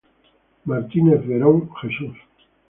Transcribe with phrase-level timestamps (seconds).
[0.65, 2.17] Martínez Verón, Jesús.